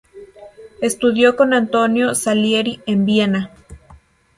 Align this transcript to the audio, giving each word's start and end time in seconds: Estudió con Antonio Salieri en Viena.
Estudió 0.81 1.35
con 1.35 1.53
Antonio 1.53 2.15
Salieri 2.15 2.81
en 2.87 3.05
Viena. 3.05 3.51